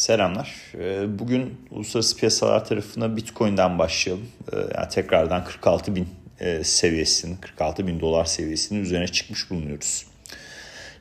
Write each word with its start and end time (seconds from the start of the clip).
Selamlar. 0.00 0.54
Ee, 0.74 1.18
bugün 1.18 1.54
uluslararası 1.70 2.16
piyasalar 2.16 2.64
tarafına 2.64 3.16
Bitcoin'den 3.16 3.78
başlayalım. 3.78 4.26
Ee, 4.52 4.56
yani 4.56 4.88
tekrardan 4.90 5.44
46 5.44 5.96
bin 5.96 6.08
e, 6.40 6.64
seviyesinin, 6.64 7.36
46 7.36 7.86
bin 7.86 8.00
dolar 8.00 8.24
seviyesinin 8.24 8.82
üzerine 8.82 9.08
çıkmış 9.08 9.50
bulunuyoruz. 9.50 10.06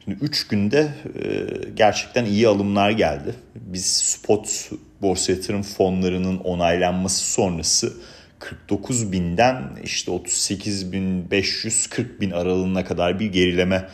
Şimdi 0.06 0.18
3 0.22 0.48
günde 0.48 0.88
e, 1.24 1.48
gerçekten 1.74 2.26
iyi 2.26 2.48
alımlar 2.48 2.92
geldi. 2.92 3.36
Biz 3.56 3.86
spot 3.86 4.72
borsa 5.02 5.32
yatırım 5.32 5.64
fonlarının 5.64 6.38
onaylanması 6.38 7.32
sonrası 7.32 7.94
49 8.40 9.12
binden 9.12 9.64
işte 9.84 10.12
38 10.12 10.92
bin 10.92 11.32
540 11.32 12.22
bin 12.22 12.32
aralığına 12.32 12.86
kadar 12.86 13.20
bir 13.20 13.32
gerileme 13.32 13.90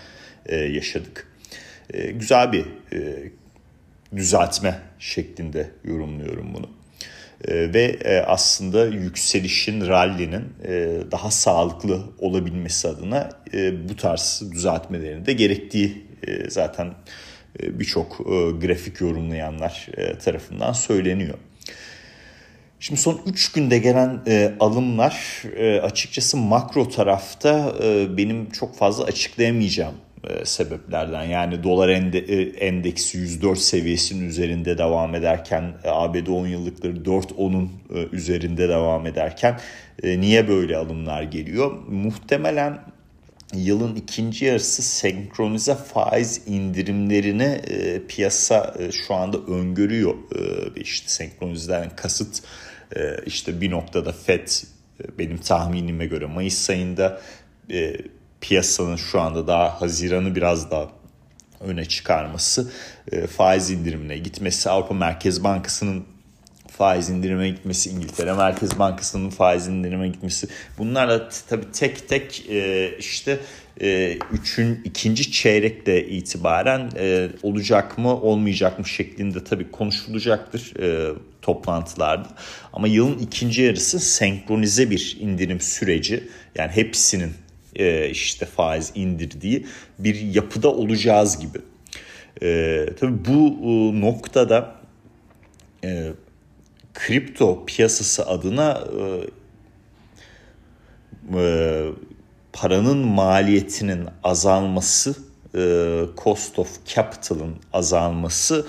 e, 0.46 0.56
yaşadık. 0.56 1.28
Güzel 2.14 2.52
bir 2.52 2.66
düzeltme 4.16 4.80
şeklinde 5.00 5.72
yorumluyorum 5.84 6.54
bunu. 6.54 6.70
Ee, 7.48 7.74
ve 7.74 7.84
e, 7.84 8.20
aslında 8.20 8.86
yükselişin, 8.86 9.88
rally'nin 9.88 10.54
e, 10.68 10.98
daha 11.12 11.32
sağlıklı 11.32 12.04
olabilmesi 12.20 12.88
adına 12.88 13.30
e, 13.54 13.90
bu 13.90 13.96
tarz 13.96 14.44
düzeltmelerin 14.52 15.26
de 15.26 15.34
gerektiği 15.34 16.06
zaten 16.48 16.94
birçok 17.64 18.18
grafik 18.62 19.02
yorumlayanlar 19.02 19.88
tarafından 20.24 20.74
söyleniyor. 20.74 21.38
Şimdi 22.80 23.02
son 23.02 23.22
3 23.26 23.52
günde 23.52 23.78
gelen 23.78 24.22
e, 24.28 24.54
alımlar 24.60 25.44
e, 25.58 25.80
açıkçası 25.82 26.38
makro 26.38 26.90
tarafta 26.90 27.74
e, 27.84 28.18
benim 28.18 28.50
çok 28.50 28.78
fazla 28.78 29.04
açıklayamayacağım 29.04 29.96
sebeplerden. 30.44 31.24
Yani 31.24 31.64
dolar 31.64 31.90
e, 31.90 32.42
endeksi 32.60 33.18
104 33.18 33.60
seviyesinin 33.60 34.30
üzerinde 34.30 34.78
devam 34.78 35.16
ederken 35.16 35.74
e, 35.84 35.90
ABD 35.90 36.28
10 36.28 36.48
yıllıkları 36.48 36.94
4.10'un 36.94 37.72
üzerinde 38.12 38.70
devam 38.70 39.08
ederken 39.08 39.60
niye 40.04 40.48
böyle 40.48 40.78
alımlar 40.78 41.24
geliyor? 41.24 41.72
Muhtemelen 41.88 42.80
yılın 43.54 43.96
ikinci 43.96 44.46
yarısı 44.46 44.82
senkronize 44.82 45.76
faiz 45.76 46.42
indirimlerini 46.48 47.62
e, 47.68 48.02
piyasa 48.08 48.76
e, 48.80 48.92
şu 48.92 49.14
anda 49.14 49.38
öngörüyor. 49.38 50.14
E, 50.14 50.82
işte 50.82 51.10
senkronizeden 51.10 51.90
kasıt 51.96 52.44
e, 52.96 53.18
işte 53.26 53.62
bir 53.62 53.72
noktada 53.72 54.12
FED 54.12 54.48
e, 55.04 55.20
benim 55.20 55.38
tahminime 55.38 56.06
göre 56.06 56.26
Mayıs 56.26 56.70
ayında 56.70 57.22
e, 57.72 57.96
piyasanın 58.48 58.96
şu 58.96 59.22
anda 59.22 59.48
daha 59.48 59.82
Haziran'ı 59.82 60.36
biraz 60.36 60.72
daha 60.72 60.88
öne 61.62 61.86
çıkarması, 61.86 62.72
e, 63.12 63.28
faiz 63.28 63.70
indirimine 63.70 64.18
gitmesi, 64.18 64.70
Avrupa 64.70 64.94
Merkez 64.94 65.44
Bankası'nın 65.44 66.06
faiz 66.68 67.10
indirime 67.10 67.50
gitmesi, 67.50 67.90
İngiltere 67.90 68.34
Merkez 68.34 68.80
Bankası'nın 68.80 69.30
faiz 69.30 69.68
indirime 69.68 70.08
gitmesi. 70.08 70.48
Bunlar 70.78 71.10
da 71.10 71.30
tabii 71.50 71.72
tek 71.74 72.10
tek 72.10 72.50
e, 72.50 72.92
işte 73.00 73.40
e, 73.82 74.18
üçün 74.32 74.82
ikinci 74.86 75.32
çeyrekte 75.32 76.08
itibaren 76.08 76.92
olacak 77.44 77.98
mı 77.98 78.22
olmayacak 78.22 78.80
mı 78.80 78.86
şeklinde 78.86 79.44
tabii 79.44 79.72
konuşulacaktır 79.72 80.74
toplantılarda. 81.42 82.30
Ama 82.74 82.88
yılın 82.88 83.20
ikinci 83.20 83.62
yarısı 83.62 84.00
senkronize 84.00 84.90
bir 84.90 85.18
indirim 85.20 85.62
süreci 85.62 86.28
yani 86.56 86.72
hepsinin 86.72 87.34
e, 87.76 88.10
işte 88.10 88.46
faiz 88.46 88.92
indirdiği 88.96 89.66
bir 90.00 90.22
yapıda 90.22 90.72
olacağız 90.72 91.40
gibi. 91.40 91.58
E, 92.42 92.86
tabii 93.00 93.26
bu 93.26 93.58
e, 93.64 94.02
noktada 94.02 94.76
e, 95.84 96.12
kripto 96.94 97.66
piyasası 97.66 98.28
adına 98.28 98.84
e, 99.00 99.02
e, 101.40 101.86
paranın 102.54 102.98
maliyetinin 102.98 104.08
azalması, 104.24 105.16
e, 105.56 106.02
cost 106.24 106.60
of 106.60 106.86
capital'ın 106.86 107.56
azalması 107.74 108.68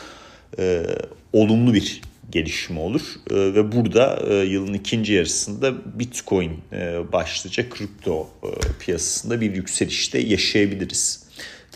e, 0.59 0.87
olumlu 1.33 1.75
bir 1.75 2.03
gelişme 2.31 2.81
olur. 2.81 3.03
E, 3.31 3.35
ve 3.35 3.73
burada 3.73 4.25
e, 4.29 4.35
yılın 4.35 4.75
ikinci 4.75 5.13
yarısında 5.13 5.99
Bitcoin 5.99 6.53
e, 6.73 7.13
başlıca 7.13 7.71
kripto 7.71 8.29
e, 8.43 8.49
piyasasında 8.81 9.41
bir 9.41 9.55
yükselişte 9.55 10.19
yaşayabiliriz. 10.19 11.26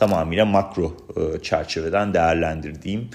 Tamamıyla 0.01 0.45
makro 0.45 0.97
e, 1.17 1.43
çerçeveden 1.43 2.15
değerlendirdiğim 2.15 3.09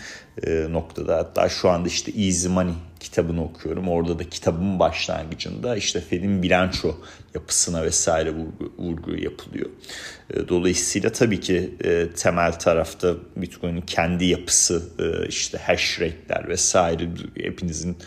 e, 0.44 0.68
noktada. 0.70 1.18
Hatta 1.18 1.50
şu 1.50 1.70
anda 1.70 1.88
işte 1.88 2.12
Easy 2.12 2.48
Money 2.48 2.74
kitabını 3.00 3.44
okuyorum. 3.44 3.90
Orada 3.90 4.20
da 4.20 4.30
kitabın 4.30 4.80
başlangıcında 4.80 5.76
işte 5.76 6.02
Fed'in 6.02 6.44
bilanço 6.44 6.96
yapısına 7.36 7.84
vesaire 7.84 8.32
vurgu, 8.32 8.74
vurgu 8.78 9.16
yapılıyor. 9.16 9.70
E, 10.34 10.48
dolayısıyla 10.48 11.12
tabii 11.12 11.40
ki 11.40 11.76
temel 12.18 12.60
tarafta 12.60 13.14
Bitcoin'in 13.36 13.82
kendi 13.82 14.26
yapısı, 14.26 14.84
işte 15.30 15.58
hash 15.58 16.02
rate'ler 16.02 16.50
vesaire 16.50 17.10
hepinizin 17.38 17.98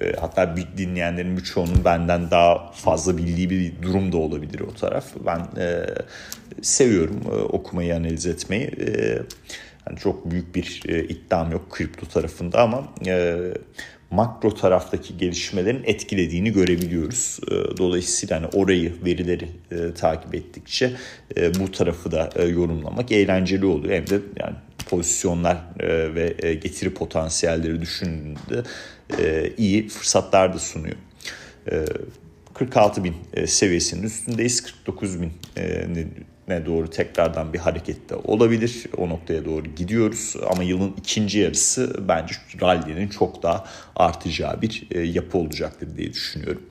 e, 0.00 0.12
hatta 0.20 0.54
dinleyenlerin 0.76 1.36
birçoğunun 1.36 1.84
benden 1.84 2.30
daha 2.30 2.72
fazla 2.72 3.18
bildiği 3.18 3.50
bir 3.50 3.82
durum 3.82 4.12
da 4.12 4.16
olabilir 4.16 4.60
o 4.60 4.74
taraf. 4.74 5.04
Ben 5.26 5.62
e, 5.62 5.86
seviyorum 6.62 7.20
e, 7.26 7.34
okumayı, 7.34 7.96
analiz 7.96 8.26
etmeyi. 8.26 8.64
E, 8.64 9.18
yani 9.88 9.98
çok 9.98 10.30
büyük 10.30 10.54
bir 10.54 10.82
e, 10.88 11.04
iddiam 11.04 11.52
yok 11.52 11.70
kripto 11.70 12.06
tarafında 12.06 12.62
ama 12.62 12.88
e, 13.06 13.36
makro 14.10 14.54
taraftaki 14.54 15.16
gelişmelerin 15.16 15.82
etkilediğini 15.84 16.52
görebiliyoruz. 16.52 17.40
E, 17.50 17.76
dolayısıyla 17.76 18.36
hani 18.36 18.46
orayı, 18.46 19.04
verileri 19.04 19.48
e, 19.70 19.94
takip 19.94 20.34
ettikçe 20.34 20.92
e, 21.36 21.54
bu 21.54 21.72
tarafı 21.72 22.12
da 22.12 22.30
e, 22.36 22.44
yorumlamak 22.44 23.12
eğlenceli 23.12 23.66
oluyor. 23.66 23.94
Hem 23.94 24.06
de 24.06 24.20
yani 24.40 24.56
pozisyonlar 24.88 25.56
e, 25.80 26.14
ve 26.14 26.34
e, 26.42 26.54
getiri 26.54 26.94
potansiyelleri 26.94 27.80
düşündüğünde 27.80 28.62
e, 29.18 29.52
iyi 29.58 29.88
fırsatlar 29.88 30.54
da 30.54 30.58
sunuyor. 30.58 30.96
E, 31.72 31.84
46 32.54 33.04
bin 33.04 33.14
e, 33.34 33.46
seviyesinin 33.46 34.02
üstündeyiz. 34.02 34.62
49 34.62 35.20
bin 35.20 35.32
e, 35.56 35.86
ne 36.48 36.66
doğru 36.66 36.90
tekrardan 36.90 37.52
bir 37.52 37.58
harekette 37.58 38.14
olabilir. 38.14 38.84
O 38.96 39.08
noktaya 39.08 39.44
doğru 39.44 39.66
gidiyoruz. 39.76 40.34
Ama 40.50 40.62
yılın 40.62 40.94
ikinci 40.98 41.38
yarısı 41.38 42.08
bence 42.08 42.34
rally'nin 42.60 43.08
çok 43.08 43.42
daha 43.42 43.64
artacağı 43.96 44.62
bir 44.62 44.86
e, 44.90 45.00
yapı 45.00 45.38
olacaktır 45.38 45.96
diye 45.96 46.12
düşünüyorum. 46.12 46.62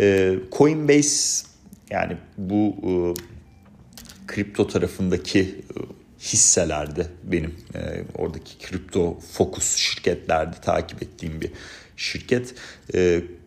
E, 0.00 0.34
Coinbase 0.52 1.46
yani 1.90 2.16
bu 2.38 2.74
e, 2.82 2.92
kripto 4.26 4.66
tarafındaki 4.66 5.54
hisselerde 6.22 7.06
benim 7.24 7.54
oradaki 8.14 8.58
kripto 8.58 9.20
fokus 9.32 9.76
şirketlerde 9.76 10.56
takip 10.56 11.02
ettiğim 11.02 11.40
bir 11.40 11.50
şirket. 11.96 12.54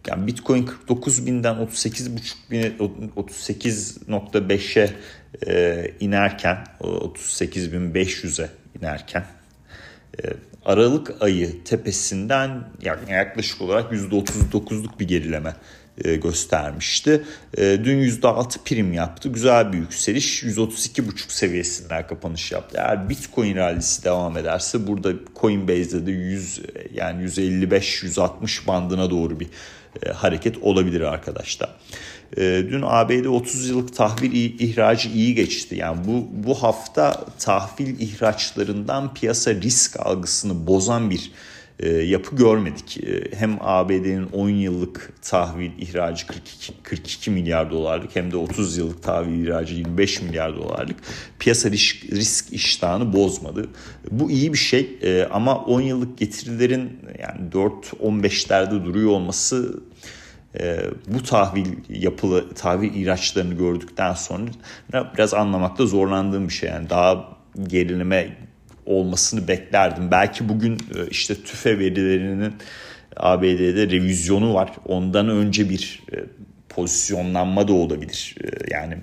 yani 0.07 0.27
Bitcoin 0.27 0.65
49 0.65 1.25
binden 1.25 1.55
38 1.55 2.17
buçuk 2.17 2.37
38.5'e 2.49 4.93
e, 5.47 5.91
inerken 5.99 6.65
38.500'e 6.79 8.49
inerken 8.79 9.25
e, 10.23 10.33
Aralık 10.65 11.21
ayı 11.21 11.63
tepesinden 11.63 12.63
yaklaşık 13.09 13.61
olarak 13.61 13.93
%39'luk 13.93 14.99
bir 14.99 15.07
gerileme 15.07 15.49
e, 15.49 15.53
göstermişti. 16.03 17.23
E, 17.57 17.61
dün 17.83 17.99
%6 17.99 18.63
prim 18.65 18.93
yaptı. 18.93 19.29
Güzel 19.29 19.73
bir 19.73 19.77
yükseliş. 19.77 20.43
132.5 20.43 21.31
seviyesinden 21.31 22.07
kapanış 22.07 22.51
yaptı. 22.51 22.77
Eğer 22.79 23.09
Bitcoin 23.09 23.55
rallisi 23.55 24.03
devam 24.03 24.37
ederse 24.37 24.87
burada 24.87 25.13
Coinbase'de 25.35 26.05
de 26.05 26.11
100 26.11 26.61
yani 26.93 27.23
155-160 27.23 28.67
bandına 28.67 29.09
doğru 29.09 29.39
bir 29.39 29.47
e, 30.03 30.09
hareket 30.09 30.57
olabilir 30.57 31.01
arkadaşlar. 31.01 31.69
E, 32.37 32.41
dün 32.41 32.81
ABD 32.85 33.25
30 33.25 33.69
yıllık 33.69 33.95
tahvil 33.95 34.59
ihracı 34.59 35.09
iyi 35.09 35.35
geçti. 35.35 35.75
Yani 35.75 36.07
bu 36.07 36.27
bu 36.31 36.63
hafta 36.63 37.25
tahvil 37.39 37.99
ihraçlarından 37.99 39.13
piyasa 39.13 39.53
risk 39.53 39.99
algısını 39.99 40.67
bozan 40.67 41.09
bir 41.09 41.31
e, 41.79 41.89
yapı 41.89 42.35
görmedik. 42.35 42.97
E, 43.03 43.37
hem 43.37 43.57
ABD'nin 43.61 44.27
10 44.27 44.49
yıllık 44.49 45.13
tahvil 45.21 45.71
ihracı 45.79 46.27
42, 46.27 46.73
42 46.83 47.31
milyar 47.31 47.71
dolarlık 47.71 48.15
hem 48.15 48.31
de 48.31 48.37
30 48.37 48.77
yıllık 48.77 49.03
tahvil 49.03 49.45
ihracı 49.45 49.75
25 49.75 50.21
milyar 50.21 50.55
dolarlık 50.55 50.97
piyasa 51.39 51.71
risk, 51.71 52.05
risk 52.11 52.53
iştahını 52.53 53.13
bozmadı. 53.13 53.69
Bu 54.11 54.31
iyi 54.31 54.53
bir 54.53 54.57
şey 54.57 54.97
e, 55.01 55.27
ama 55.31 55.55
10 55.57 55.81
yıllık 55.81 56.17
getirilerin 56.17 56.99
yani 57.19 57.49
4-15'lerde 57.49 58.85
duruyor 58.85 59.11
olması 59.11 59.79
bu 61.07 61.23
tahvil 61.23 61.65
yapılı 61.89 62.53
tahvil 62.53 62.93
ihraçlarını 62.93 63.53
gördükten 63.53 64.13
sonra 64.13 64.51
biraz 65.13 65.33
anlamakta 65.33 65.85
zorlandığım 65.85 66.47
bir 66.47 66.53
şey. 66.53 66.69
Yani 66.69 66.89
daha 66.89 67.37
gerilime 67.67 68.37
olmasını 68.85 69.47
beklerdim. 69.47 70.11
Belki 70.11 70.49
bugün 70.49 70.73
e, 70.73 71.07
işte 71.09 71.35
tüfe 71.35 71.79
verilerinin 71.79 72.53
ABD'de 73.17 73.89
revizyonu 73.89 74.53
var. 74.53 74.71
Ondan 74.85 75.29
önce 75.29 75.69
bir 75.69 76.03
e, 76.13 76.15
pozisyonlanma 76.69 77.67
da 77.67 77.73
olabilir. 77.73 78.35
E, 78.43 78.73
yani 78.73 78.97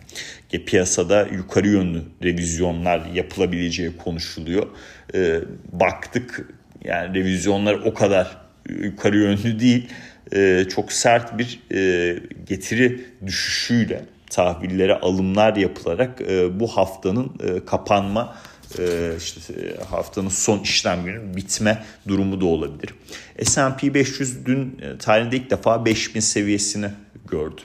piyasada 0.67 1.23
yukarı 1.23 1.69
yönlü 1.69 2.03
revizyonlar 2.23 3.07
yapılabileceği 3.15 3.97
konuşuluyor. 3.97 4.67
E, 5.15 5.41
baktık 5.73 6.49
yani 6.85 7.15
revizyonlar 7.15 7.75
o 7.75 7.95
kadar 7.95 8.39
yukarı 8.69 9.19
yönlü 9.19 9.61
değil. 9.61 9.89
E, 10.35 10.65
çok 10.75 10.93
sert 10.93 11.39
bir 11.39 11.61
e, 11.75 12.19
getiri 12.47 13.05
düşüşüyle 13.27 14.05
tahvillere 14.31 14.95
alımlar 14.95 15.57
yapılarak 15.57 16.21
e, 16.21 16.61
bu 16.61 16.67
haftanın 16.67 17.33
e, 17.45 17.65
kapanma 17.65 18.35
e, 18.35 18.52
işte 19.19 19.41
e, 19.53 19.85
haftanın 19.85 20.29
son 20.29 20.59
işlem 20.59 21.05
günü 21.05 21.37
bitme 21.37 21.85
durumu 22.09 22.41
da 22.41 22.45
olabilir. 22.47 22.95
S&P 23.43 23.95
500 23.95 24.47
dün 24.47 24.81
e, 24.83 24.99
tarihinde 24.99 25.37
ilk 25.37 25.51
defa 25.51 25.85
5000 25.85 26.21
seviyesini 26.21 26.91
gördü. 27.31 27.61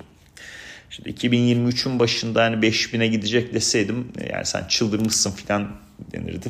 Şimdi 0.90 1.10
2023'ün 1.10 2.00
başında 2.00 2.44
hani 2.44 2.56
5000'e 2.56 3.08
gidecek 3.08 3.54
deseydim 3.54 4.12
yani 4.34 4.46
sen 4.46 4.64
çıldırmışsın 4.64 5.32
filan 5.32 5.72
denirdi. 6.12 6.50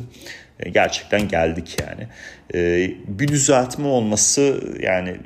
Gerçekten 0.72 1.28
geldik 1.28 1.76
yani. 1.80 2.08
Bir 3.08 3.28
düzeltme 3.28 3.86
olması 3.86 4.60
yani 4.80 5.16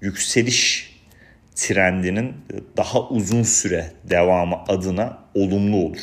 yükseliş 0.00 0.94
trendinin 1.54 2.34
daha 2.76 3.08
uzun 3.08 3.42
süre 3.42 3.92
devamı 4.04 4.56
adına 4.68 5.18
olumlu 5.34 5.76
olur. 5.76 6.00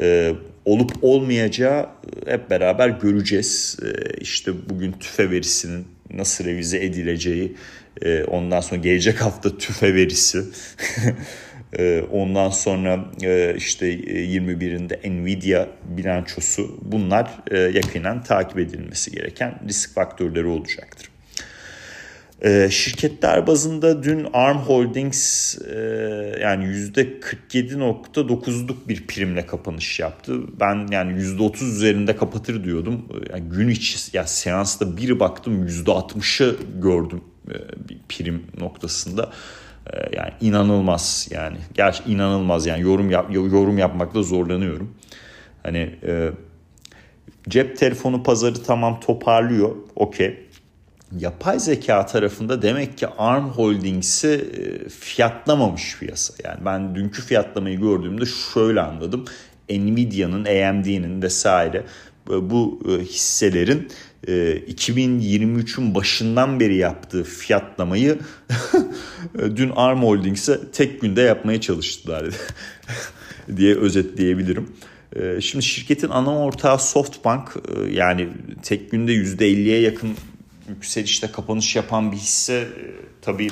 Ee, 0.00 0.32
olup 0.64 0.92
olmayacağı 1.02 1.86
hep 2.26 2.50
beraber 2.50 2.88
göreceğiz. 2.88 3.78
Ee, 3.82 4.18
işte 4.20 4.52
bugün 4.70 4.92
tüfe 4.92 5.30
verisinin 5.30 5.86
nasıl 6.10 6.44
revize 6.44 6.84
edileceği, 6.84 7.56
e, 8.02 8.24
ondan 8.24 8.60
sonra 8.60 8.80
gelecek 8.80 9.20
hafta 9.20 9.58
tüfe 9.58 9.94
verisi, 9.94 10.42
e, 11.78 12.02
ondan 12.12 12.50
sonra 12.50 13.04
e, 13.22 13.54
işte 13.56 13.94
21'inde 13.94 15.22
Nvidia 15.22 15.66
bilançosu 15.84 16.78
bunlar 16.82 17.30
e, 17.50 17.58
yakinen 17.58 18.22
takip 18.22 18.58
edilmesi 18.58 19.10
gereken 19.10 19.60
risk 19.68 19.94
faktörleri 19.94 20.46
olacaktır. 20.46 21.08
E, 22.42 22.68
şirketler 22.70 23.46
bazında 23.46 24.02
dün 24.02 24.26
Arm 24.32 24.58
Holdings 24.58 25.58
e, 25.58 25.78
yani 26.40 26.64
%47.9'luk 26.64 28.88
bir 28.88 29.06
primle 29.06 29.46
kapanış 29.46 30.00
yaptı. 30.00 30.40
Ben 30.60 30.86
yani 30.90 31.22
%30 31.22 31.64
üzerinde 31.64 32.16
kapatır 32.16 32.64
diyordum. 32.64 33.08
Yani 33.30 33.48
gün 33.48 33.68
içi 33.68 34.16
ya 34.16 34.26
seansta 34.26 34.96
bir 34.96 35.20
baktım 35.20 35.66
%60'ı 35.66 36.56
gördüm 36.82 37.20
e, 37.48 37.54
bir 37.88 37.98
prim 38.08 38.44
noktasında. 38.60 39.30
E, 39.92 40.16
yani 40.16 40.32
inanılmaz 40.40 41.28
yani. 41.30 41.56
Gerçi 41.74 42.02
inanılmaz 42.06 42.66
yani 42.66 42.82
yorum 42.82 43.10
yap, 43.10 43.34
yorum 43.34 43.78
yapmakta 43.78 44.22
zorlanıyorum. 44.22 44.94
Hani 45.62 45.94
cep 47.48 47.76
telefonu 47.76 48.22
pazarı 48.22 48.62
tamam 48.62 49.00
toparlıyor. 49.00 49.76
Okey 49.94 50.45
yapay 51.12 51.60
zeka 51.60 52.06
tarafında 52.06 52.62
demek 52.62 52.98
ki 52.98 53.06
ARM 53.06 53.48
Holdings'i 53.48 54.28
e, 54.28 54.88
fiyatlamamış 54.88 55.96
piyasa. 55.98 56.34
Yani 56.44 56.64
ben 56.64 56.94
dünkü 56.94 57.22
fiyatlamayı 57.22 57.80
gördüğümde 57.80 58.24
şöyle 58.54 58.80
anladım. 58.80 59.24
Nvidia'nın, 59.70 60.44
AMD'nin 60.44 61.22
vesaire 61.22 61.84
e, 62.30 62.50
bu 62.50 62.80
e, 62.88 63.04
hisselerin 63.04 63.88
2023'ün 64.26 65.94
başından 65.94 66.60
beri 66.60 66.76
yaptığı 66.76 67.24
fiyatlamayı 67.24 68.18
dün 69.56 69.70
ARM 69.76 70.02
Holdings'e 70.02 70.70
tek 70.72 71.00
günde 71.00 71.20
yapmaya 71.20 71.60
çalıştılar 71.60 72.26
diye 73.56 73.74
özetleyebilirim. 73.74 74.72
Şimdi 75.40 75.64
şirketin 75.64 76.08
ana 76.08 76.38
ortağı 76.38 76.78
Softbank 76.78 77.56
yani 77.90 78.28
tek 78.62 78.90
günde 78.90 79.12
%50'ye 79.12 79.80
yakın 79.80 80.16
yükselişte 80.68 81.32
kapanış 81.32 81.76
yapan 81.76 82.12
bir 82.12 82.16
hisse 82.16 82.54
e, 82.54 82.66
tabii 83.22 83.50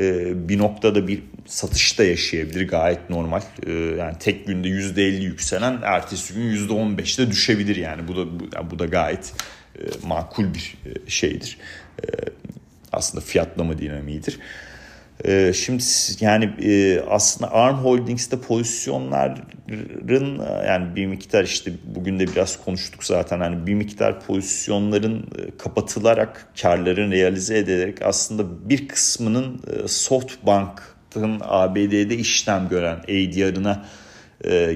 e, 0.00 0.48
bir 0.48 0.58
noktada 0.58 1.08
bir 1.08 1.22
satış 1.46 1.98
da 1.98 2.04
yaşayabilir 2.04 2.68
gayet 2.68 3.10
normal. 3.10 3.42
E, 3.66 3.72
yani 3.72 4.18
tek 4.18 4.46
günde 4.46 4.68
%50 4.68 5.22
yükselen 5.22 5.78
ertesi 5.82 6.34
gün 6.34 6.68
%15'te 6.68 7.30
düşebilir 7.30 7.76
yani 7.76 8.08
bu 8.08 8.16
da 8.16 8.70
bu, 8.70 8.78
da 8.78 8.86
gayet 8.86 9.32
makul 10.02 10.44
bir 10.54 10.76
şeydir. 11.08 11.58
Aslında 12.92 13.24
fiyatlama 13.24 13.78
dinamiğidir. 13.78 14.38
Ee, 15.24 15.52
şimdi 15.54 15.82
yani 16.20 16.44
e, 16.62 17.00
aslında 17.00 17.52
Arm 17.52 17.76
Holdings'te 17.76 18.40
pozisyonların 18.40 20.38
e, 20.38 20.66
yani 20.66 20.96
bir 20.96 21.06
miktar 21.06 21.44
işte 21.44 21.72
bugün 21.84 22.18
de 22.18 22.26
biraz 22.26 22.64
konuştuk 22.64 23.04
zaten 23.04 23.40
hani 23.40 23.66
bir 23.66 23.74
miktar 23.74 24.20
pozisyonların 24.20 25.18
e, 25.18 25.56
kapatılarak 25.58 26.46
karların 26.62 27.10
realize 27.10 27.58
edilerek 27.58 28.02
aslında 28.02 28.68
bir 28.68 28.88
kısmının 28.88 29.60
Softbank'ın 29.86 31.40
ABD'de 31.40 32.16
işlem 32.16 32.68
gören 32.68 32.96
ADR'ına 32.96 33.84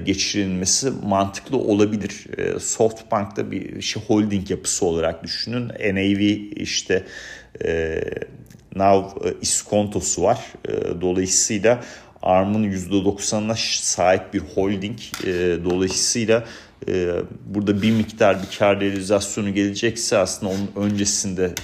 geçirilmesi 0.05 0.91
mantıklı 1.07 1.57
olabilir. 1.57 2.27
Softbank'ta 2.61 3.51
bir 3.51 3.83
şey 3.83 4.03
holding 4.03 4.51
yapısı 4.51 4.87
olarak 4.87 5.23
düşünün. 5.23 5.69
NAV 5.69 6.21
işte 6.57 7.05
Now 8.77 9.29
e, 9.29 9.35
iskontosu 9.41 10.23
var. 10.23 10.53
E, 10.69 11.01
dolayısıyla 11.01 11.85
ARM'ın 12.23 12.65
%90'ına 12.65 13.55
sahip 13.83 14.35
bir 14.35 14.41
holding. 14.41 14.99
E, 15.25 15.31
dolayısıyla 15.65 16.45
burada 17.47 17.83
bir 17.83 17.91
miktar 17.91 18.43
bir 18.43 18.59
kar 18.59 18.81
realizasyonu 18.81 19.55
gelecekse 19.55 20.19
aslında 20.19 20.53
onun 20.53 20.87
öncesinde 20.87 21.55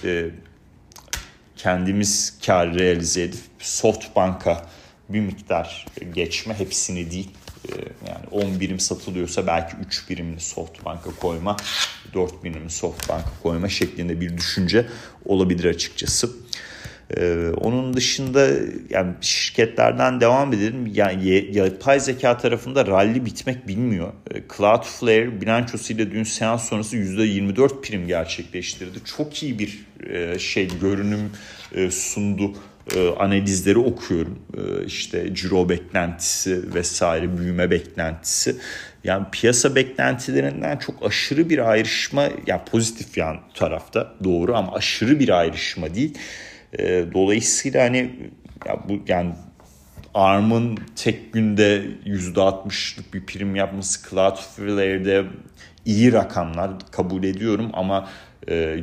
kendimiz 1.56 2.38
kar 2.46 2.74
realize 2.74 3.22
edip 3.22 3.40
Softbank'a 3.58 4.66
bir 5.08 5.20
miktar 5.20 5.86
geçme 6.14 6.54
hepsini 6.58 7.10
değil 7.10 7.30
yani 8.08 8.26
10 8.30 8.60
birim 8.60 8.80
satılıyorsa 8.80 9.46
belki 9.46 9.76
3 9.86 10.10
birimini 10.10 10.40
Softbank'a 10.40 11.10
koyma 11.10 11.56
4 12.14 12.44
birimini 12.44 12.70
Softbank'a 12.70 13.30
koyma 13.42 13.68
şeklinde 13.68 14.20
bir 14.20 14.36
düşünce 14.36 14.86
olabilir 15.24 15.64
açıkçası. 15.64 16.30
Ee, 17.16 17.50
onun 17.60 17.94
dışında 17.94 18.48
yani 18.90 19.14
şirketlerden 19.20 20.20
devam 20.20 20.52
edelim. 20.52 20.90
Yani 20.94 21.48
yapay 21.52 22.00
zeka 22.00 22.38
tarafında 22.38 22.86
rally 22.86 23.24
bitmek 23.24 23.68
bilmiyor. 23.68 24.12
Ee, 24.34 24.42
Cloudflare 24.56 25.40
bilançosuyla 25.40 26.10
dün 26.10 26.24
seans 26.24 26.68
sonrası 26.68 26.96
%24 26.96 27.82
prim 27.82 28.06
gerçekleştirdi. 28.06 28.98
Çok 29.16 29.42
iyi 29.42 29.58
bir 29.58 29.86
e, 30.10 30.38
şey 30.38 30.68
görünüm 30.80 31.30
e, 31.74 31.90
sundu. 31.90 32.52
E, 32.96 33.08
analizleri 33.08 33.78
okuyorum. 33.78 34.38
E, 34.56 34.84
işte 34.86 35.34
ciro 35.34 35.68
beklentisi 35.68 36.74
vesaire 36.74 37.38
büyüme 37.38 37.70
beklentisi. 37.70 38.56
Yani 39.04 39.26
piyasa 39.32 39.74
beklentilerinden 39.74 40.76
çok 40.76 41.06
aşırı 41.06 41.50
bir 41.50 41.70
ayrışma 41.70 42.28
yani 42.46 42.60
pozitif 42.70 43.18
yan 43.18 43.40
tarafta 43.54 44.14
doğru 44.24 44.56
ama 44.56 44.72
aşırı 44.72 45.20
bir 45.20 45.28
ayrışma 45.28 45.94
değil. 45.94 46.18
E, 46.78 47.04
dolayısıyla 47.14 47.84
hani 47.84 48.30
ya 48.66 48.88
bu 48.88 49.02
yani 49.08 49.32
ARM'ın 50.14 50.78
tek 50.96 51.32
günde 51.32 51.84
%60'lık 52.06 53.14
bir 53.14 53.26
prim 53.26 53.56
yapması 53.56 54.10
Cloudflare'de 54.10 55.24
iyi 55.84 56.12
rakamlar 56.12 56.70
kabul 56.90 57.24
ediyorum 57.24 57.70
ama 57.72 58.08
e, 58.48 58.80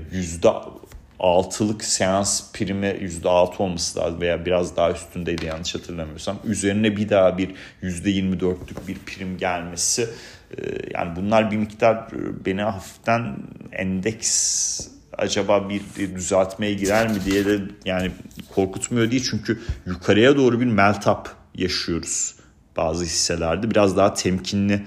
%6'lık 1.19 1.83
seans 1.83 2.51
primi 2.53 2.87
%6 2.87 3.57
olması 3.57 3.99
lazım 3.99 4.21
veya 4.21 4.45
biraz 4.45 4.77
daha 4.77 4.91
üstündeydi 4.91 5.45
yanlış 5.45 5.75
hatırlamıyorsam. 5.75 6.37
Üzerine 6.43 6.97
bir 6.97 7.09
daha 7.09 7.37
bir 7.37 7.49
%24'lük 7.83 8.87
bir 8.87 8.97
prim 9.05 9.37
gelmesi 9.37 10.09
e, 10.57 10.61
yani 10.93 11.15
bunlar 11.15 11.51
bir 11.51 11.57
miktar 11.57 12.07
beni 12.45 12.61
hafiften 12.61 13.37
endeks 13.71 14.96
acaba 15.17 15.69
bir, 15.69 15.81
bir 15.99 16.15
düzeltmeye 16.15 16.73
girer 16.73 17.07
mi 17.07 17.25
diye 17.25 17.45
de 17.45 17.59
yani 17.85 18.11
korkutmuyor 18.55 19.11
değil 19.11 19.27
çünkü 19.29 19.61
yukarıya 19.85 20.37
doğru 20.37 20.59
bir 20.59 20.65
melt 20.65 21.07
up 21.07 21.29
yaşıyoruz 21.55 22.35
bazı 22.77 23.05
hisselerde. 23.05 23.71
Biraz 23.71 23.97
daha 23.97 24.13
temkinli 24.13 24.85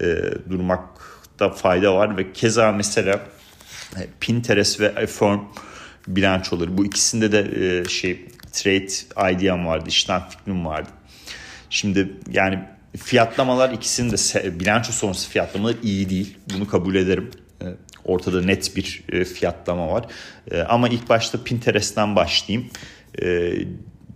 e, 0.00 0.04
durmakta 0.50 1.50
fayda 1.50 1.94
var 1.94 2.16
ve 2.16 2.32
keza 2.32 2.72
mesela 2.72 3.20
e, 3.96 4.06
Pinterest 4.20 4.80
ve 4.80 4.94
Affirm 4.94 5.40
bilançoları 6.08 6.78
bu 6.78 6.84
ikisinde 6.84 7.32
de 7.32 7.40
e, 7.40 7.88
şey 7.88 8.28
trade 8.52 9.34
ideam 9.34 9.66
vardı, 9.66 9.84
işlem 9.88 10.22
fikrim 10.30 10.66
vardı. 10.66 10.88
Şimdi 11.70 12.12
yani 12.30 12.58
fiyatlamalar 12.96 13.70
ikisinin 13.70 14.10
de 14.10 14.60
bilanço 14.60 14.92
sonrası 14.92 15.30
fiyatlamalar 15.30 15.74
iyi 15.82 16.10
değil. 16.10 16.38
Bunu 16.54 16.68
kabul 16.68 16.94
ederim. 16.94 17.30
E, 18.04 18.12
ortada 18.12 18.42
net 18.42 18.76
bir 18.76 19.02
e, 19.12 19.24
fiyatlama 19.24 19.88
var. 19.88 20.06
E, 20.50 20.60
ama 20.60 20.88
ilk 20.88 21.08
başta 21.08 21.44
Pinterest'ten 21.44 22.16
başlayayım. 22.16 22.70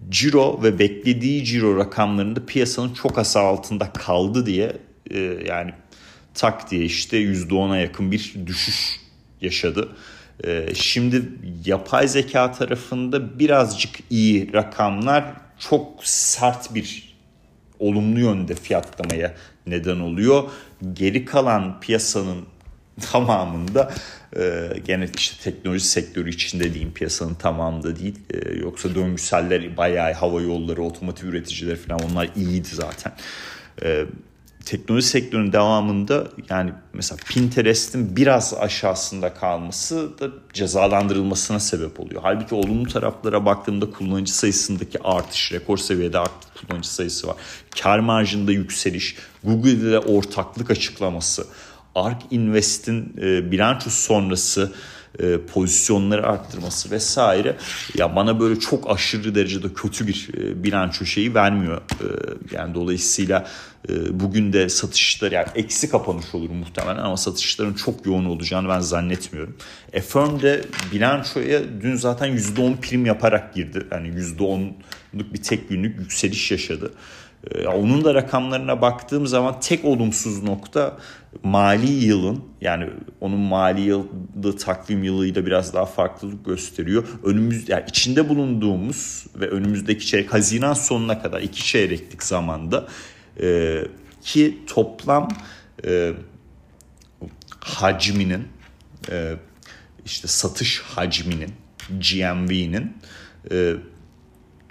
Ciro 0.09 0.63
ve 0.63 0.79
beklediği 0.79 1.45
ciro 1.45 1.79
rakamlarında 1.79 2.47
piyasanın 2.47 2.95
çok 2.95 3.19
asa 3.19 3.41
altında 3.41 3.93
kaldı 3.93 4.47
diye 4.47 4.77
yani 5.47 5.73
tak 6.35 6.71
diye 6.71 6.85
işte 6.85 7.23
%10'a 7.23 7.77
yakın 7.77 8.13
bir 8.13 8.35
düşüş 8.47 9.01
yaşadı. 9.41 9.89
Şimdi 10.75 11.23
yapay 11.65 12.09
zeka 12.09 12.53
tarafında 12.53 13.39
birazcık 13.39 13.99
iyi 14.11 14.53
rakamlar 14.53 15.25
çok 15.59 16.07
sert 16.07 16.75
bir 16.75 17.17
olumlu 17.79 18.21
yönde 18.21 18.55
fiyatlamaya 18.55 19.35
neden 19.67 20.01
oluyor. 20.01 20.51
Geri 20.93 21.25
kalan 21.25 21.81
piyasanın 21.81 22.45
tamamında 23.13 23.93
e, 24.37 24.73
gene 24.85 25.09
işte 25.17 25.51
teknoloji 25.51 25.85
sektörü 25.85 26.31
içinde 26.31 26.75
diyeyim 26.75 26.93
piyasanın 26.93 27.35
tamamında 27.35 27.97
değil. 27.97 28.19
E, 28.31 28.55
yoksa 28.55 28.95
döngüseller 28.95 29.77
bayağı 29.77 30.13
hava 30.13 30.41
yolları, 30.41 30.83
otomotiv 30.83 31.29
üreticileri 31.29 31.77
falan 31.77 32.01
onlar 32.11 32.31
iyiydi 32.37 32.69
zaten. 32.73 33.13
E, 33.83 34.05
teknoloji 34.65 35.07
sektörünün 35.07 35.53
devamında 35.53 36.29
yani 36.51 36.73
mesela 36.93 37.19
Pinterest'in 37.29 38.17
biraz 38.17 38.55
aşağısında 38.55 39.35
kalması 39.35 40.19
da 40.21 40.29
cezalandırılmasına 40.53 41.61
sebep 41.61 42.01
oluyor. 42.01 42.21
Halbuki 42.25 42.55
olumlu 42.55 42.89
taraflara 42.89 43.47
baktığımda 43.47 43.91
kullanıcı 43.91 44.35
sayısındaki 44.35 45.03
artış, 45.03 45.53
rekor 45.53 45.79
seviyede 45.79 46.19
aktif 46.19 46.67
kullanıcı 46.67 46.95
sayısı 46.95 47.29
var. 47.29 47.37
Kar 47.83 47.99
marjında 47.99 48.53
yükseliş, 48.53 49.17
Google 49.45 49.71
ile 49.71 49.99
ortaklık 49.99 50.71
açıklaması, 50.71 51.47
ARK 52.05 52.23
Invest'in 52.31 53.15
e, 53.23 53.51
bilanço 53.51 53.91
sonrası 53.91 54.73
e, 55.19 55.39
pozisyonları 55.53 56.27
arttırması 56.27 56.91
vesaire 56.91 57.57
ya 57.95 58.17
bana 58.17 58.41
böyle 58.41 58.61
çok 58.61 58.91
aşırı 58.91 59.35
derecede 59.35 59.73
kötü 59.73 60.07
bir 60.07 60.29
e, 60.39 60.65
bilanço 60.65 61.05
şeyi 61.05 61.35
vermiyor. 61.35 61.77
E, 61.77 62.07
yani 62.53 62.75
dolayısıyla 62.75 63.47
e, 63.89 64.21
bugün 64.21 64.53
de 64.53 64.69
satışlar 64.69 65.33
yani 65.33 65.49
eksi 65.55 65.91
kapanış 65.91 66.35
olur 66.35 66.51
muhtemelen 66.51 67.03
ama 67.03 67.17
satışların 67.17 67.75
çok 67.75 68.07
yoğun 68.07 68.25
olacağını 68.25 68.69
ben 68.69 68.81
zannetmiyorum. 68.81 69.57
Affirm 69.97 70.43
de 70.43 70.65
bilançoya 70.93 71.61
dün 71.83 71.97
zaten 71.97 72.37
%10 72.37 72.77
prim 72.77 73.07
yaparak 73.07 73.55
girdi. 73.55 73.87
Yani 73.93 74.09
%10'luk 74.09 75.33
bir 75.35 75.43
tek 75.43 75.69
günlük 75.69 75.99
yükseliş 75.99 76.51
yaşadı. 76.51 76.93
E, 77.51 77.67
onun 77.67 78.05
da 78.05 78.15
rakamlarına 78.15 78.83
baktığım 78.83 79.27
zaman 79.27 79.61
tek 79.61 79.85
olumsuz 79.85 80.43
nokta 80.43 80.99
mali 81.43 81.91
yılın 81.91 82.45
yani 82.61 82.91
onun 83.21 83.39
mali 83.39 83.81
yılı 83.81 84.57
takvim 84.59 85.05
yılıyla 85.05 85.47
biraz 85.47 85.75
daha 85.75 85.87
farklılık 85.87 86.45
gösteriyor. 86.45 87.05
Önümüz 87.25 87.69
yani 87.69 87.85
içinde 87.89 88.29
bulunduğumuz 88.29 89.27
ve 89.35 89.49
önümüzdeki 89.49 90.07
çeyrek 90.07 90.33
Haziran 90.33 90.73
sonuna 90.73 91.23
kadar 91.23 91.41
iki 91.41 91.65
çeyreklik 91.65 92.23
zamanda 92.23 92.87
e, 93.41 93.79
ki 94.23 94.59
toplam 94.67 95.29
e, 95.85 96.13
hacminin 97.61 98.49
e, 99.11 99.35
işte 100.05 100.29
satış 100.29 100.81
hacminin 100.81 101.53
GMV'nin 101.91 102.97
e, 103.53 103.75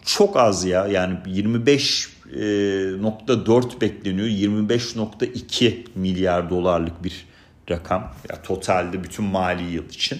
çok 0.05 0.37
az 0.37 0.65
ya 0.65 0.87
yani 0.87 1.17
25 1.25 2.16
25.4 2.33 3.81
bekleniyor. 3.81 4.27
25.2 4.27 5.85
milyar 5.95 6.49
dolarlık 6.49 7.03
bir 7.03 7.25
rakam. 7.69 8.13
Yani 8.29 8.41
totalde 8.41 9.03
bütün 9.03 9.25
mali 9.25 9.63
yıl 9.63 9.85
için 9.85 10.19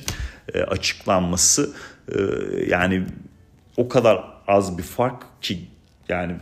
e, 0.54 0.62
açıklanması 0.62 1.74
e, 2.12 2.20
yani 2.68 3.06
o 3.78 3.90
kadar 3.90 4.24
az 4.48 4.78
bir 4.78 4.84
fark 4.84 5.24
ki 5.42 5.60
yani 6.10 6.36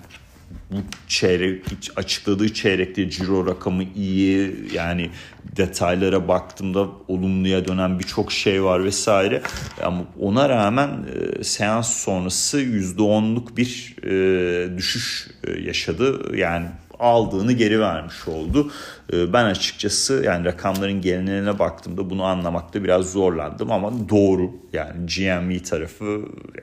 bu 0.72 0.75
çeyrek 1.08 1.64
açıkladığı 1.96 2.54
çeyrekte 2.54 3.10
ciro 3.10 3.48
rakamı 3.48 3.84
iyi 3.96 4.56
yani 4.74 5.10
detaylara 5.58 6.28
baktığımda 6.28 6.88
olumluya 7.08 7.68
dönen 7.68 8.00
birçok 8.00 8.32
şey 8.32 8.64
var 8.64 8.84
vesaire 8.84 9.42
ama 9.84 10.04
ona 10.20 10.50
rağmen 10.50 10.90
e, 10.90 11.44
seans 11.44 11.94
sonrası 11.94 12.62
%10'luk 12.62 13.58
bir 13.58 13.96
e, 14.04 14.78
düşüş 14.78 15.28
e, 15.44 15.52
yaşadı 15.52 16.38
yani 16.38 16.68
aldığını 17.00 17.52
geri 17.52 17.80
vermiş 17.80 18.28
oldu. 18.28 18.72
E, 19.14 19.34
ben 19.34 19.46
açıkçası 19.46 20.22
yani 20.25 20.46
rakamların 20.46 21.02
geneline 21.02 21.60
baktığımda 21.60 22.10
bunu 22.10 22.24
anlamakta 22.24 22.84
biraz 22.84 23.12
zorlandım 23.12 23.72
ama 23.72 24.10
doğru 24.10 24.52
yani 24.74 25.06
GMV 25.06 25.64
tarafı 25.64 26.06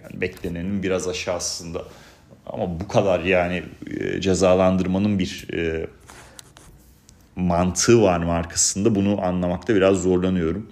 yani 0.03 0.21
beklenenin 0.21 0.83
biraz 0.83 1.09
aşağısında. 1.09 1.83
Ama 2.53 2.81
bu 2.81 2.89
kadar 2.89 3.21
yani 3.21 3.63
e, 3.87 4.21
cezalandırmanın 4.21 5.19
bir 5.19 5.47
e, 5.55 5.87
mantığı 7.37 8.03
var 8.03 8.19
mı 8.19 8.33
arkasında 8.33 8.95
bunu 8.95 9.25
anlamakta 9.25 9.75
biraz 9.75 10.03
zorlanıyorum. 10.03 10.67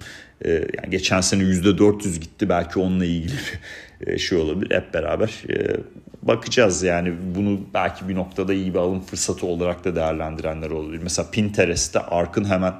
E, 0.45 0.49
yani 0.51 0.89
geçen 0.89 1.21
sene 1.21 1.43
%400 1.43 2.19
gitti 2.19 2.49
belki 2.49 2.79
onunla 2.79 3.05
ilgili 3.05 3.33
bir 3.33 4.13
e, 4.13 4.17
şey 4.17 4.37
olabilir. 4.37 4.75
Hep 4.75 4.93
beraber 4.93 5.43
e, 5.49 5.77
bakacağız 6.21 6.83
yani 6.83 7.13
bunu 7.35 7.59
belki 7.73 8.09
bir 8.09 8.15
noktada 8.15 8.53
iyi 8.53 8.73
bir 8.73 8.79
alım 8.79 9.01
fırsatı 9.01 9.45
olarak 9.45 9.85
da 9.85 9.95
değerlendirenler 9.95 10.69
olabilir. 10.69 10.99
Mesela 11.03 11.31
Pinterest'te 11.31 11.99
Ark'ın 11.99 12.45
hemen 12.45 12.73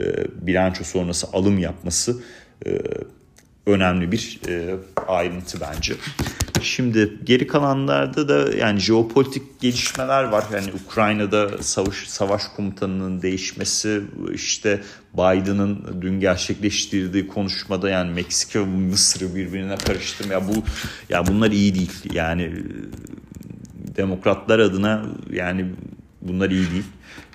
e, 0.00 0.04
bilanço 0.46 0.84
sonrası 0.84 1.26
alım 1.32 1.58
yapması 1.58 2.22
e, 2.66 2.78
önemli 3.66 4.12
bir 4.12 4.40
e, 4.48 4.74
ayrıntı 5.06 5.58
bence. 5.60 5.94
Şimdi 6.62 7.18
geri 7.24 7.46
kalanlarda 7.46 8.28
da 8.28 8.56
yani 8.56 8.80
jeopolitik 8.80 9.60
gelişmeler 9.60 10.24
var. 10.24 10.44
Yani 10.52 10.66
Ukrayna'da 10.84 11.62
savaş, 11.62 11.96
savaş 11.96 12.42
komutanının 12.56 13.22
değişmesi, 13.22 14.00
işte 14.34 14.80
Biden'ın 15.14 16.02
dün 16.02 16.20
gerçekleştirdiği 16.20 17.26
konuşmada 17.26 17.90
yani 17.90 18.14
Meksika 18.14 18.60
ve 18.60 18.64
Mısır'ı 18.64 19.34
birbirine 19.34 19.76
karıştırma. 19.76 20.32
Ya 20.32 20.48
bu 20.48 20.52
ya 21.08 21.26
bunlar 21.26 21.50
iyi 21.50 21.74
değil. 21.74 21.92
Yani 22.12 22.42
e, 22.42 23.96
demokratlar 23.96 24.58
adına 24.58 25.06
yani 25.32 25.66
bunlar 26.22 26.50
iyi 26.50 26.66
değil. 26.70 26.84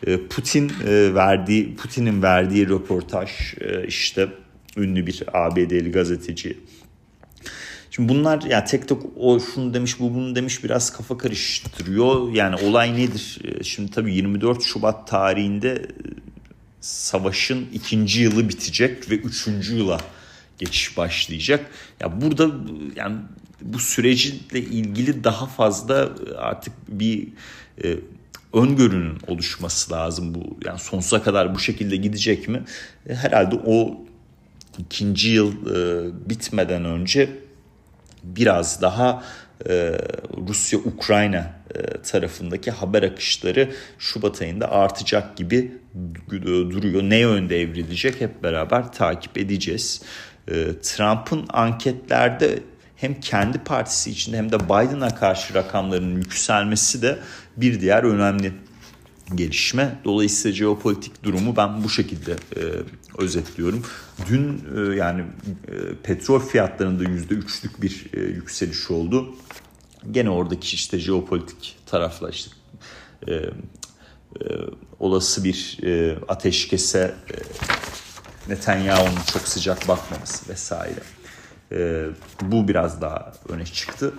E, 0.07 0.27
Putin 0.27 0.71
e, 0.87 1.13
verdiği 1.13 1.75
Putin'in 1.75 2.23
verdiği 2.23 2.69
röportaj 2.69 3.29
işte 3.87 4.27
ünlü 4.77 5.07
bir 5.07 5.23
ABD'li 5.33 5.91
gazeteci 5.91 6.57
Şimdi 7.91 8.09
bunlar 8.09 8.41
ya 8.41 8.65
tek 8.65 8.87
tek 8.87 8.97
o 9.15 9.39
şunu 9.39 9.73
demiş 9.73 9.99
bu 9.99 10.13
bunu 10.13 10.35
demiş 10.35 10.63
biraz 10.63 10.93
kafa 10.93 11.17
karıştırıyor. 11.17 12.33
Yani 12.33 12.55
olay 12.55 12.93
nedir? 12.95 13.39
Ee, 13.43 13.63
şimdi 13.63 13.91
tabii 13.91 14.13
24 14.13 14.63
Şubat 14.63 15.07
tarihinde 15.07 15.69
e, 15.71 15.87
savaşın 16.81 17.67
ikinci 17.73 18.21
yılı 18.21 18.49
bitecek 18.49 19.11
ve 19.11 19.15
üçüncü 19.15 19.75
yıla 19.75 19.97
geçiş 20.57 20.97
başlayacak. 20.97 21.71
Ya 21.99 22.21
burada 22.21 22.51
yani 22.95 23.15
bu 23.61 23.79
sürecinle 23.79 24.59
ilgili 24.59 25.23
daha 25.23 25.45
fazla 25.45 26.09
artık 26.37 26.73
bir 26.87 27.27
e, 27.83 27.97
öngörünün 28.53 29.17
oluşması 29.27 29.93
lazım 29.93 30.35
bu. 30.35 30.57
Yani 30.65 30.79
sonsuza 30.79 31.23
kadar 31.23 31.55
bu 31.55 31.59
şekilde 31.59 31.95
gidecek 31.95 32.47
mi? 32.47 32.63
E, 33.09 33.15
herhalde 33.15 33.55
o 33.65 33.97
ikinci 34.77 35.29
yıl 35.29 35.51
e, 35.51 36.09
bitmeden 36.29 36.85
önce 36.85 37.46
biraz 38.35 38.81
daha 38.81 39.23
e, 39.69 39.97
Rusya-Ukrayna 40.47 41.53
e, 41.75 42.01
tarafındaki 42.01 42.71
haber 42.71 43.03
akışları 43.03 43.71
Şubat 43.99 44.41
ayında 44.41 44.71
artacak 44.71 45.37
gibi 45.37 45.71
duruyor. 46.71 47.03
Ne 47.03 47.17
yönde 47.17 47.61
evrilecek 47.61 48.21
hep 48.21 48.43
beraber 48.43 48.91
takip 48.91 49.37
edeceğiz. 49.37 50.01
E, 50.47 50.53
Trump'ın 50.81 51.45
anketlerde 51.49 52.59
hem 52.95 53.19
kendi 53.19 53.57
partisi 53.57 54.11
içinde 54.11 54.37
hem 54.37 54.51
de 54.51 54.59
Biden'a 54.59 55.15
karşı 55.15 55.53
rakamlarının 55.53 56.15
yükselmesi 56.15 57.01
de 57.01 57.19
bir 57.57 57.81
diğer 57.81 58.03
önemli 58.03 58.53
gelişme. 59.35 59.99
Dolayısıyla 60.05 60.55
jeopolitik 60.55 61.23
durumu 61.23 61.55
ben 61.57 61.83
bu 61.83 61.89
şekilde 61.89 62.31
e, 62.31 62.61
özetliyorum. 63.17 63.83
Dün 64.29 64.63
e, 64.75 64.95
yani 64.95 65.21
e, 65.67 65.95
petrol 66.03 66.39
fiyatlarında 66.39 67.03
%3'lük 67.03 67.81
bir 67.81 68.05
e, 68.13 68.19
yükseliş 68.19 68.91
oldu. 68.91 69.35
Gene 70.11 70.29
oradaki 70.29 70.75
işte 70.75 70.99
jeopolitik 70.99 71.77
tarafla 71.85 72.29
işte 72.29 72.51
e, 73.27 73.33
e, 73.33 73.51
olası 74.99 75.43
bir 75.43 75.79
e, 75.83 76.17
ateşkese 76.27 77.15
e, 77.31 77.35
Netanyahu'nun 78.49 79.21
çok 79.33 79.41
sıcak 79.41 79.87
bakmaması 79.87 80.49
vesaire. 80.49 80.99
E, 81.71 82.05
bu 82.41 82.67
biraz 82.67 83.01
daha 83.01 83.33
öne 83.49 83.65
çıktı. 83.65 84.13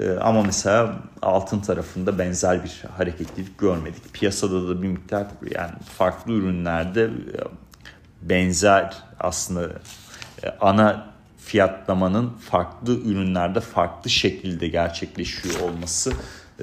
E, 0.00 0.10
ama 0.10 0.42
mesela 0.42 1.02
altın 1.22 1.60
tarafında 1.60 2.18
benzer 2.18 2.64
bir 2.64 2.82
hareketlilik 2.96 3.58
görmedik. 3.58 4.12
Piyasada 4.12 4.68
da 4.68 4.82
bir 4.82 4.88
miktar 4.88 5.26
yani 5.54 5.72
farklı 5.98 6.32
ürünlerde 6.32 7.02
e, 7.04 7.38
benzer 8.22 8.96
aslında 9.20 9.70
e, 10.42 10.48
ana 10.60 11.12
fiyatlamanın 11.38 12.28
farklı 12.50 13.00
ürünlerde 13.00 13.60
farklı 13.60 14.10
şekilde 14.10 14.68
gerçekleşiyor 14.68 15.60
olması 15.60 16.12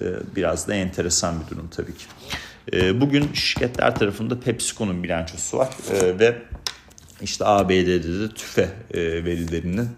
e, 0.02 0.04
biraz 0.36 0.68
da 0.68 0.74
enteresan 0.74 1.36
bir 1.42 1.56
durum 1.56 1.70
tabii 1.76 1.94
ki. 1.98 2.06
Bugün 2.94 3.34
şirketler 3.34 3.96
tarafında 3.96 4.40
PepsiCo'nun 4.40 5.04
bilançosu 5.04 5.58
var 5.58 5.70
ve 5.92 6.42
işte 7.22 7.46
ABD'de 7.46 8.20
de 8.20 8.30
tüfe 8.34 8.70
verilerinin 8.94 9.90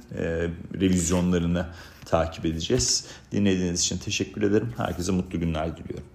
revizyonlarını 0.79 1.65
takip 2.11 2.45
edeceğiz. 2.45 3.05
Dinlediğiniz 3.31 3.79
için 3.79 3.97
teşekkür 3.97 4.41
ederim. 4.41 4.73
Herkese 4.77 5.11
mutlu 5.11 5.39
günler 5.39 5.77
diliyorum. 5.77 6.07